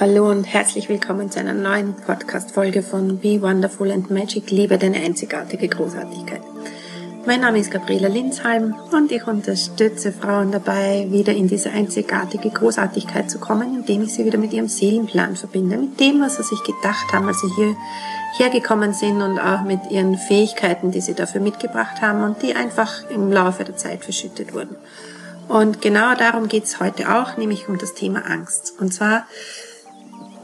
[0.00, 4.96] Hallo und herzlich willkommen zu einer neuen Podcast-Folge von Be Wonderful and Magic, liebe deine
[4.96, 6.42] einzigartige Großartigkeit.
[7.24, 13.30] Mein Name ist Gabriela Linshalm und ich unterstütze Frauen dabei, wieder in diese einzigartige Großartigkeit
[13.30, 16.64] zu kommen, indem ich sie wieder mit ihrem Seelenplan verbinde, mit dem, was sie sich
[16.64, 17.76] gedacht haben, als sie hier
[18.36, 23.08] hergekommen sind und auch mit ihren Fähigkeiten, die sie dafür mitgebracht haben und die einfach
[23.10, 24.74] im Laufe der Zeit verschüttet wurden.
[25.46, 28.74] Und genau darum geht es heute auch, nämlich um das Thema Angst.
[28.80, 29.26] Und zwar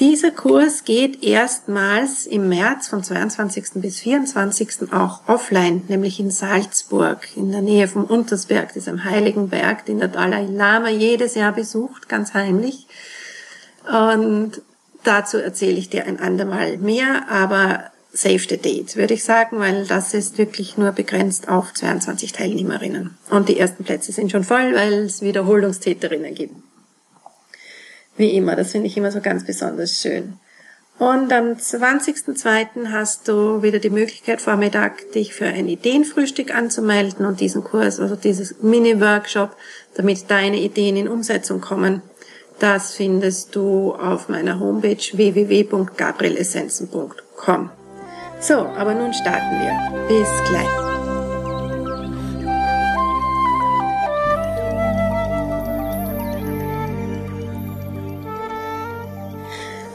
[0.00, 3.72] Dieser Kurs geht erstmals im März vom 22.
[3.74, 4.92] bis 24.
[4.92, 10.08] auch offline, nämlich in Salzburg, in der Nähe vom Untersberg, diesem heiligen Berg, den der
[10.08, 12.86] Dalai Lama jedes Jahr besucht, ganz heimlich.
[13.86, 14.62] Und
[15.04, 19.86] dazu erzähle ich dir ein andermal mehr, aber Save the Date, würde ich sagen, weil
[19.86, 23.16] das ist wirklich nur begrenzt auf 22 Teilnehmerinnen.
[23.30, 26.54] Und die ersten Plätze sind schon voll, weil es Wiederholungstäterinnen gibt.
[28.18, 30.34] Wie immer, das finde ich immer so ganz besonders schön.
[30.98, 32.90] Und am 20.02.
[32.90, 38.14] hast du wieder die Möglichkeit, Vormittag dich für ein Ideenfrühstück anzumelden und diesen Kurs, also
[38.14, 39.56] dieses Mini-Workshop,
[39.94, 42.02] damit deine Ideen in Umsetzung kommen.
[42.58, 47.70] Das findest du auf meiner Homepage www.gabrielessenzen.com.
[48.42, 50.08] So, aber nun starten wir.
[50.08, 50.66] Bis gleich.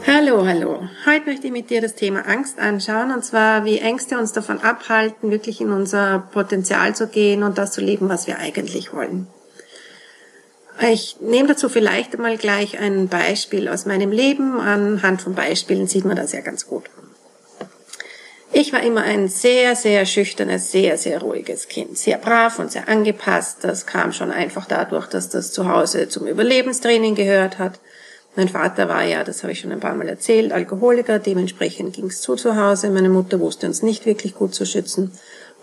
[0.06, 0.88] Hallo, hallo.
[1.04, 4.62] Heute möchte ich mit dir das Thema Angst anschauen und zwar, wie Ängste uns davon
[4.62, 9.26] abhalten, wirklich in unser Potenzial zu gehen und das zu leben, was wir eigentlich wollen.
[10.80, 14.58] Ich nehme dazu vielleicht einmal gleich ein Beispiel aus meinem Leben.
[14.58, 16.84] Anhand von Beispielen sieht man das ja ganz gut.
[18.52, 21.98] Ich war immer ein sehr, sehr schüchternes, sehr, sehr ruhiges Kind.
[21.98, 23.58] Sehr brav und sehr angepasst.
[23.62, 27.78] Das kam schon einfach dadurch, dass das zu Hause zum Überlebenstraining gehört hat.
[28.36, 31.18] Mein Vater war ja, das habe ich schon ein paar Mal erzählt, Alkoholiker.
[31.18, 32.88] Dementsprechend ging es zu zu Hause.
[32.90, 35.12] Meine Mutter wusste uns nicht wirklich gut zu schützen.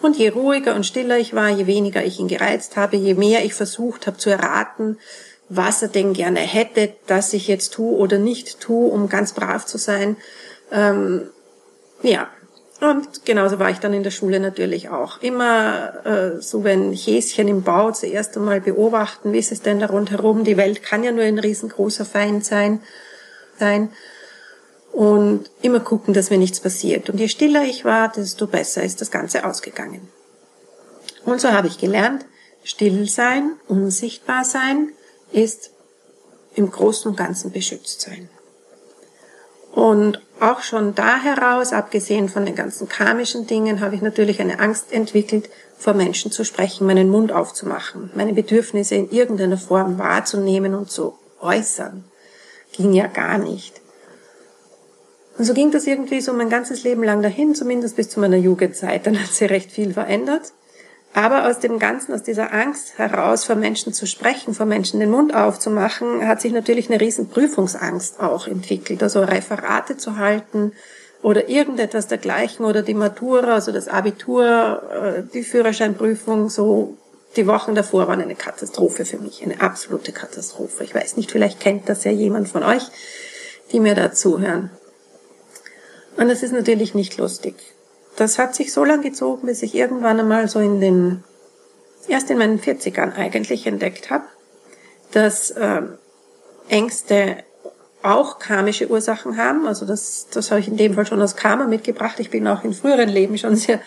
[0.01, 3.45] Und je ruhiger und stiller ich war, je weniger ich ihn gereizt habe, je mehr
[3.45, 4.99] ich versucht habe zu erraten,
[5.49, 9.65] was er denn gerne hätte, dass ich jetzt tue oder nicht tue, um ganz brav
[9.65, 10.17] zu sein.
[10.71, 11.29] Ähm,
[12.01, 12.27] ja,
[12.91, 15.21] und genauso war ich dann in der Schule natürlich auch.
[15.21, 19.87] Immer äh, so, wenn Häschen im Bau zuerst einmal beobachten, wie ist es denn da
[19.87, 20.43] rundherum?
[20.43, 22.81] Die Welt kann ja nur ein riesengroßer Feind sein.
[23.59, 23.89] sein.
[24.91, 27.09] Und immer gucken, dass mir nichts passiert.
[27.09, 30.07] Und je stiller ich war, desto besser ist das Ganze ausgegangen.
[31.25, 32.25] Und so habe ich gelernt,
[32.63, 34.89] still sein, unsichtbar sein,
[35.31, 35.71] ist
[36.55, 38.29] im Großen und Ganzen beschützt sein.
[39.75, 44.59] Und auch schon da heraus, abgesehen von den ganzen karmischen Dingen, habe ich natürlich eine
[44.59, 50.73] Angst entwickelt, vor Menschen zu sprechen, meinen Mund aufzumachen, meine Bedürfnisse in irgendeiner Form wahrzunehmen
[50.73, 52.05] und zu äußern.
[52.71, 53.81] Ging ja gar nicht.
[55.37, 58.37] Und so ging das irgendwie so mein ganzes Leben lang dahin, zumindest bis zu meiner
[58.37, 59.05] Jugendzeit.
[59.05, 60.53] Dann hat sich recht viel verändert.
[61.15, 65.09] Aber aus dem Ganzen, aus dieser Angst heraus, vor Menschen zu sprechen, vor Menschen den
[65.09, 69.01] Mund aufzumachen, hat sich natürlich eine riesen Prüfungsangst auch entwickelt.
[69.01, 70.73] Also Referate zu halten
[71.21, 76.97] oder irgendetwas dergleichen oder die Matura, also das Abitur, äh, die Führerscheinprüfung, so
[77.37, 80.83] die Wochen davor waren eine Katastrophe für mich, eine absolute Katastrophe.
[80.83, 82.83] Ich weiß nicht, vielleicht kennt das ja jemand von euch,
[83.71, 84.69] die mir da zuhören.
[86.17, 87.55] Und das ist natürlich nicht lustig
[88.15, 91.23] das hat sich so lang gezogen, bis ich irgendwann einmal so in den,
[92.07, 94.25] erst in meinen 40ern eigentlich entdeckt habe,
[95.11, 95.81] dass äh,
[96.69, 97.37] Ängste
[98.03, 99.67] auch karmische Ursachen haben.
[99.67, 102.19] Also das, das habe ich in dem Fall schon aus Karma mitgebracht.
[102.19, 103.81] Ich bin auch in früheren Leben schon sehr,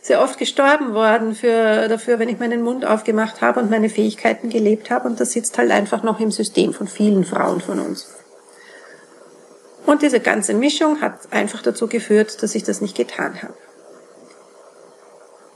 [0.00, 4.48] sehr oft gestorben worden für, dafür, wenn ich meinen Mund aufgemacht habe und meine Fähigkeiten
[4.48, 5.08] gelebt habe.
[5.08, 8.14] Und das sitzt halt einfach noch im System von vielen Frauen von uns.
[9.86, 13.54] Und diese ganze Mischung hat einfach dazu geführt, dass ich das nicht getan habe.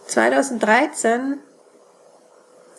[0.09, 1.39] 2013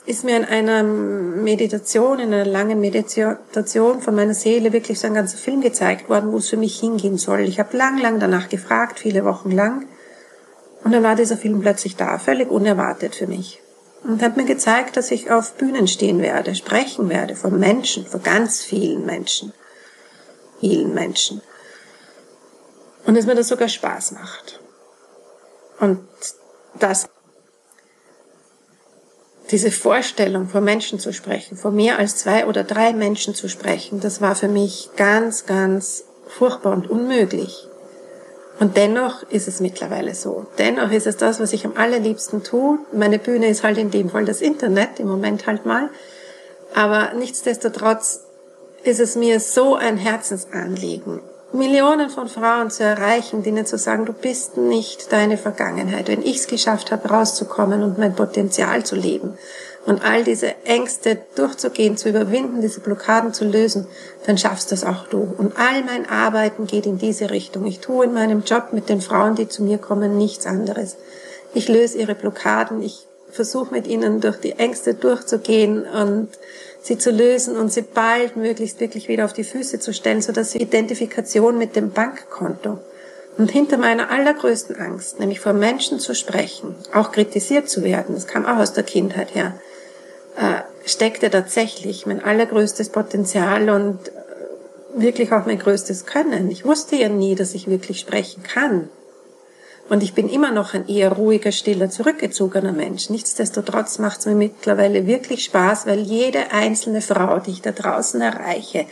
[0.06, 5.14] ist mir in einer Meditation, in einer langen Meditation von meiner Seele wirklich so ein
[5.14, 7.42] ganzer Film gezeigt worden, wo es für mich hingehen soll.
[7.42, 9.86] Ich habe lang, lang danach gefragt, viele Wochen lang.
[10.84, 13.62] Und dann war dieser Film plötzlich da, völlig unerwartet für mich.
[14.04, 18.22] Und hat mir gezeigt, dass ich auf Bühnen stehen werde, sprechen werde vor Menschen, vor
[18.22, 19.54] ganz vielen Menschen.
[20.60, 21.42] Vielen Menschen.
[23.06, 24.60] Und dass mir das sogar Spaß macht.
[25.80, 26.00] Und
[26.80, 27.10] das
[29.51, 34.00] diese Vorstellung, vor Menschen zu sprechen, vor mehr als zwei oder drei Menschen zu sprechen,
[34.00, 37.68] das war für mich ganz, ganz furchtbar und unmöglich.
[38.60, 40.46] Und dennoch ist es mittlerweile so.
[40.57, 42.80] Dennoch ist es das, was ich am allerliebsten tue.
[42.92, 45.90] Meine Bühne ist halt in dem Fall das Internet, im Moment halt mal.
[46.75, 48.25] Aber nichtsdestotrotz
[48.84, 54.13] ist es mir so ein Herzensanliegen, Millionen von Frauen zu erreichen, denen zu sagen, du
[54.13, 56.07] bist nicht deine Vergangenheit.
[56.07, 59.38] Wenn ich es geschafft habe, rauszukommen und mein Potenzial zu leben
[59.86, 63.88] und all diese Ängste durchzugehen, zu überwinden, diese Blockaden zu lösen,
[64.28, 65.34] dann schaffst das auch du.
[65.38, 67.66] Und all mein Arbeiten geht in diese Richtung.
[67.66, 70.98] Ich tue in meinem Job mit den Frauen, die zu mir kommen, nichts anderes.
[71.56, 76.30] Ich löse ihre Blockaden, ich versuche mit ihnen durch die Ängste durchzugehen und
[76.81, 80.52] sie zu lösen und sie bald möglichst wirklich wieder auf die Füße zu stellen, sodass
[80.52, 82.80] sie Identifikation mit dem Bankkonto
[83.40, 88.28] und hinter meiner allergrößten Angst, nämlich vor Menschen zu sprechen, auch kritisiert zu werden, das
[88.28, 89.54] kam auch aus der Kindheit her,
[90.36, 94.12] äh, steckte tatsächlich mein allergrößtes Potenzial und äh,
[95.02, 96.52] wirklich auch mein größtes Können.
[96.52, 98.90] Ich wusste ja nie, dass ich wirklich sprechen kann.
[99.90, 103.10] Und ich bin immer noch ein eher ruhiger, stiller, zurückgezogener Mensch.
[103.10, 108.22] Nichtsdestotrotz macht es mir mittlerweile wirklich Spaß, weil jede einzelne Frau, die ich da draußen
[108.22, 108.86] erreiche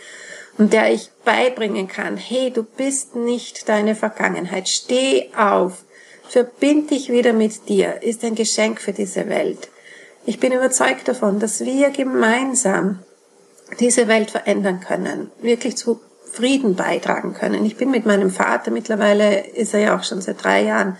[0.57, 5.83] und der ich beibringen kann, hey, du bist nicht deine Vergangenheit, steh auf,
[6.27, 9.69] verbind dich wieder mit dir, ist ein Geschenk für diese Welt.
[10.25, 13.03] Ich bin überzeugt davon, dass wir gemeinsam
[13.79, 16.01] diese Welt verändern können, wirklich zu
[16.37, 17.65] Frieden beitragen können.
[17.65, 20.97] Ich bin mit meinem Vater, mittlerweile ist er ja auch schon seit drei Jahren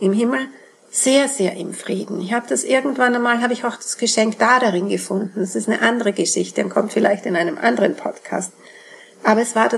[0.00, 0.48] im Himmel,
[0.90, 2.22] sehr, sehr im Frieden.
[2.22, 5.40] Ich habe das irgendwann einmal, habe ich auch das Geschenk da darin gefunden.
[5.40, 8.52] Das ist eine andere Geschichte und kommt vielleicht in einem anderen Podcast.
[9.22, 9.68] Aber es war,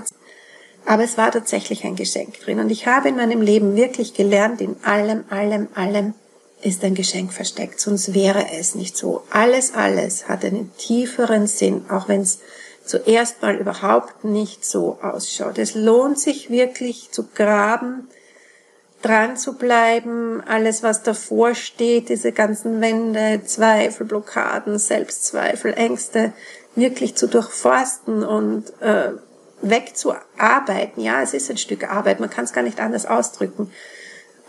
[0.87, 2.61] aber es war tatsächlich ein Geschenk drin.
[2.61, 6.15] Und ich habe in meinem Leben wirklich gelernt, in allem, allem, allem
[6.63, 7.81] ist ein Geschenk versteckt.
[7.81, 9.25] Sonst wäre es nicht so.
[9.31, 12.39] Alles, alles hat einen tieferen Sinn, auch wenn es
[12.91, 15.59] zuerst mal überhaupt nicht so ausschaut.
[15.59, 18.09] Es lohnt sich wirklich zu graben,
[19.01, 26.33] dran zu bleiben, alles was davor steht, diese ganzen Wände, Zweifel, Blockaden, Selbstzweifel, Ängste,
[26.75, 29.13] wirklich zu durchforsten und äh,
[29.63, 31.03] wegzuarbeiten.
[31.03, 33.71] Ja, es ist ein Stück Arbeit, man kann es gar nicht anders ausdrücken.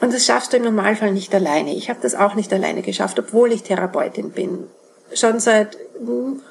[0.02, 1.76] Und das schaffst du im Normalfall nicht alleine.
[1.76, 4.68] Ich habe das auch nicht alleine geschafft, obwohl ich Therapeutin bin.
[5.14, 6.42] Schon seit hm,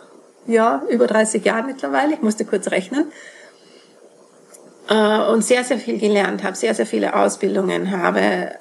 [0.47, 3.11] ja, über 30 Jahren mittlerweile, ich musste kurz rechnen,
[4.89, 8.53] äh, und sehr, sehr viel gelernt habe, sehr, sehr viele Ausbildungen habe.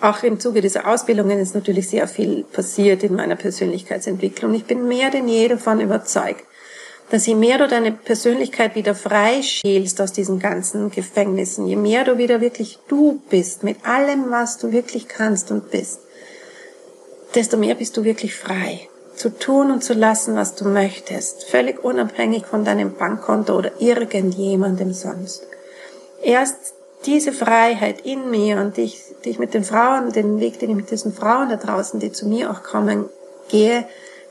[0.00, 4.52] Auch im Zuge dieser Ausbildungen ist natürlich sehr viel passiert in meiner Persönlichkeitsentwicklung.
[4.54, 6.44] Ich bin mehr denn je davon überzeugt,
[7.10, 12.16] dass je mehr du deine Persönlichkeit wieder freischälst aus diesen ganzen Gefängnissen, je mehr du
[12.16, 16.00] wieder wirklich du bist, mit allem, was du wirklich kannst und bist,
[17.34, 21.84] desto mehr bist du wirklich frei zu tun und zu lassen, was du möchtest, völlig
[21.84, 25.46] unabhängig von deinem Bankkonto oder irgendjemandem sonst.
[26.22, 26.74] Erst
[27.06, 30.70] diese Freiheit in mir und die ich, die ich mit den Frauen, den Weg, den
[30.70, 33.08] ich mit diesen Frauen da draußen, die zu mir auch kommen,
[33.48, 33.86] gehe,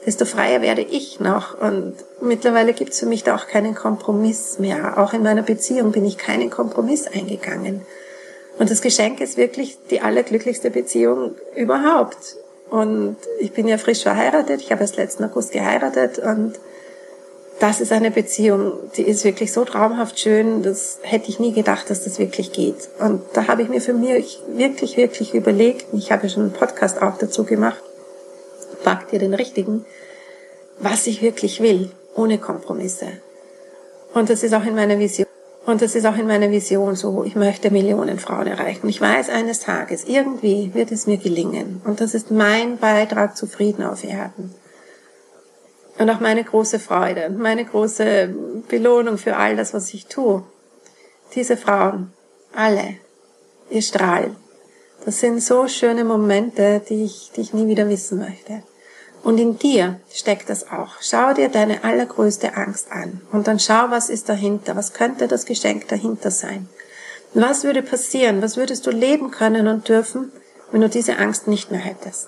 [0.06, 1.60] desto freier werde ich noch.
[1.60, 4.98] Und mittlerweile gibt es für mich da auch keinen Kompromiss mehr.
[4.98, 7.86] Auch in meiner Beziehung bin ich keinen Kompromiss eingegangen.
[8.58, 12.38] Und das Geschenk ist wirklich die allerglücklichste Beziehung überhaupt.
[12.72, 14.62] Und ich bin ja frisch verheiratet.
[14.62, 16.58] Ich habe erst letzten August geheiratet und
[17.60, 20.64] das ist eine Beziehung, die ist wirklich so traumhaft schön.
[20.64, 22.90] Das hätte ich nie gedacht, dass das wirklich geht.
[22.98, 25.86] Und da habe ich mir für mich wirklich, wirklich überlegt.
[25.94, 27.84] Ich habe ja schon einen Podcast auch dazu gemacht.
[28.84, 29.86] Packt ihr den richtigen,
[30.80, 33.10] was ich wirklich will, ohne Kompromisse.
[34.14, 35.28] Und das ist auch in meiner Vision.
[35.72, 37.24] Und das ist auch in meiner Vision so.
[37.24, 38.90] Ich möchte Millionen Frauen erreichen.
[38.90, 41.82] Ich weiß eines Tages, irgendwie wird es mir gelingen.
[41.86, 44.54] Und das ist mein Beitrag zu Frieden auf Erden.
[45.98, 48.36] Und auch meine große Freude meine große
[48.68, 50.44] Belohnung für all das, was ich tue.
[51.36, 52.12] Diese Frauen,
[52.54, 52.98] alle,
[53.70, 54.36] ihr Strahl.
[55.06, 58.62] Das sind so schöne Momente, die ich, die ich nie wieder wissen möchte.
[59.24, 60.96] Und in dir steckt das auch.
[61.00, 65.46] Schau dir deine allergrößte Angst an und dann schau, was ist dahinter, was könnte das
[65.46, 66.68] Geschenk dahinter sein.
[67.34, 70.32] Was würde passieren, was würdest du leben können und dürfen,
[70.72, 72.28] wenn du diese Angst nicht mehr hättest.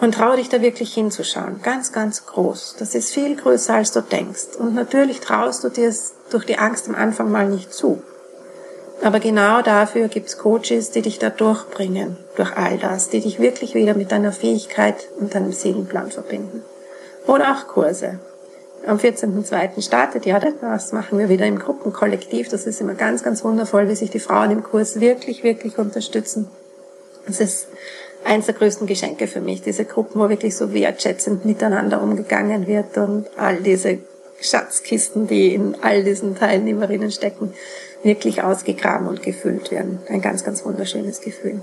[0.00, 1.60] Und trau dich da wirklich hinzuschauen.
[1.62, 2.76] Ganz, ganz groß.
[2.78, 4.56] Das ist viel größer, als du denkst.
[4.58, 8.02] Und natürlich traust du dir es durch die Angst am Anfang mal nicht zu.
[9.02, 13.74] Aber genau dafür gibt's Coaches, die dich da durchbringen, durch all das, die dich wirklich
[13.74, 16.62] wieder mit deiner Fähigkeit und deinem Seelenplan verbinden.
[17.26, 18.20] Oder auch Kurse.
[18.86, 19.82] Am 14.02.
[19.82, 22.48] startet ja, das machen wir wieder im Gruppenkollektiv.
[22.48, 26.48] Das ist immer ganz, ganz wundervoll, wie sich die Frauen im Kurs wirklich, wirklich unterstützen.
[27.26, 27.68] Das ist
[28.24, 32.96] eins der größten Geschenke für mich, diese Gruppen, wo wirklich so wertschätzend miteinander umgegangen wird
[32.98, 33.98] und all diese
[34.40, 37.54] Schatzkisten, die in all diesen Teilnehmerinnen stecken,
[38.02, 40.00] wirklich ausgegraben und gefüllt werden.
[40.08, 41.62] Ein ganz, ganz wunderschönes Gefühl.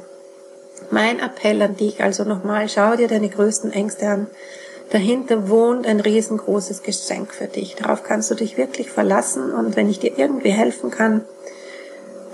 [0.92, 4.28] Mein Appell an dich also nochmal, schau dir deine größten Ängste an.
[4.92, 7.76] Dahinter wohnt ein riesengroßes Geschenk für dich.
[7.76, 11.26] Darauf kannst du dich wirklich verlassen und wenn ich dir irgendwie helfen kann,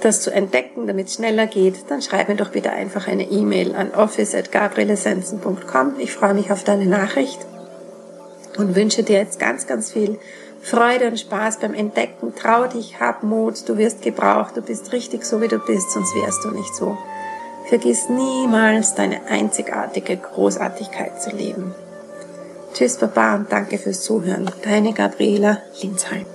[0.02, 3.76] das zu entdecken, damit es schneller geht, dann schreib mir doch bitte einfach eine E-Mail
[3.76, 5.96] an office.gabrielesensen.com.
[6.00, 7.46] Ich freue mich auf deine Nachricht
[8.58, 10.18] und wünsche dir jetzt ganz, ganz viel
[10.66, 12.34] Freude und Spaß beim Entdecken.
[12.36, 16.16] Trau dich, hab Mut, du wirst gebraucht, du bist richtig so, wie du bist, sonst
[16.16, 16.98] wärst du nicht so.
[17.70, 21.76] Vergiss niemals deine einzigartige Großartigkeit zu leben.
[22.74, 24.50] Tschüss, Baba, und danke fürs Zuhören.
[24.64, 26.26] Deine Gabriela Linsheim.